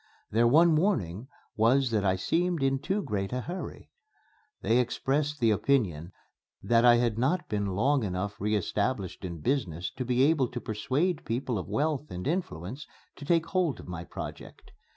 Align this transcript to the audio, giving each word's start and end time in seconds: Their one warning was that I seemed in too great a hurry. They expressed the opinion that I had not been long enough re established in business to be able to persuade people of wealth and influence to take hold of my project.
Their 0.31 0.47
one 0.47 0.75
warning 0.75 1.27
was 1.55 1.91
that 1.91 2.03
I 2.03 2.15
seemed 2.15 2.63
in 2.63 2.79
too 2.79 3.03
great 3.03 3.31
a 3.31 3.41
hurry. 3.41 3.91
They 4.63 4.79
expressed 4.79 5.39
the 5.39 5.51
opinion 5.51 6.11
that 6.63 6.83
I 6.83 6.95
had 6.95 7.19
not 7.19 7.47
been 7.47 7.67
long 7.75 8.01
enough 8.03 8.41
re 8.41 8.55
established 8.55 9.23
in 9.23 9.41
business 9.41 9.91
to 9.97 10.03
be 10.03 10.23
able 10.23 10.47
to 10.47 10.59
persuade 10.59 11.23
people 11.23 11.59
of 11.59 11.67
wealth 11.67 12.09
and 12.09 12.25
influence 12.25 12.87
to 13.17 13.25
take 13.25 13.45
hold 13.45 13.79
of 13.79 13.87
my 13.87 14.03
project. 14.03 14.71